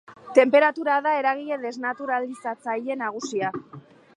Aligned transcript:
Tenperatura 0.37 0.95
da 1.07 1.11
eragile 1.17 1.59
desnaturalizatzaile 1.65 2.99
nagusia. 3.03 3.53